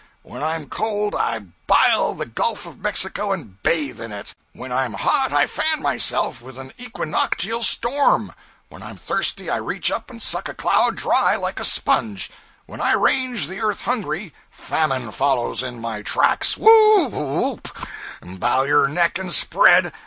[0.23, 4.93] When I'm cold, I bile the Gulf of Mexico and bathe in it; when I'm
[4.93, 8.33] hot I fan myself with an equinoctial storm;
[8.69, 12.31] when I'm thirsty I reach up and suck a cloud dry like a sponge;
[12.65, 16.57] when I range the earth hungry, famine follows in my tracks!
[16.57, 17.15] Whoo
[17.51, 17.67] oop!
[18.23, 19.93] Bow your neck and spread!